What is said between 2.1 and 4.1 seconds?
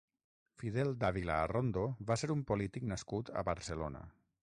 va ser un polític nascut a Barcelona.